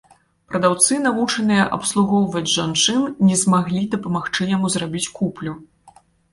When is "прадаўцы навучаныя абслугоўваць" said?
0.51-2.51